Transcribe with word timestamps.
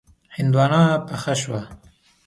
هندواڼه 0.35 0.81
پخه 1.07 1.33
شوه. 1.41 1.61